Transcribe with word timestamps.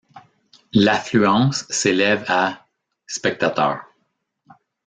L'affluence 0.73 1.67
s'élève 1.69 2.25
à 2.27 2.65
spectateurs. 3.05 3.85